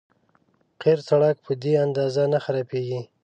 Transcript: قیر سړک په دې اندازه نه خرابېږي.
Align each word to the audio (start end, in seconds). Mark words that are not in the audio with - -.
قیر 0.81 0.99
سړک 1.09 1.35
په 1.45 1.51
دې 1.61 1.73
اندازه 1.85 2.23
نه 2.33 2.39
خرابېږي. 2.45 3.01